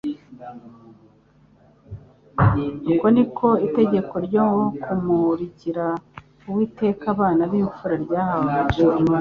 Uko 2.91 3.05
niko 3.15 3.47
itegeko 3.67 4.15
ryo 4.25 4.45
kumurikira 4.83 5.85
Uwiteka 6.47 7.03
abana 7.15 7.41
b'imfura 7.51 7.95
ryahawe 8.05 8.45
agaciro 8.51 8.95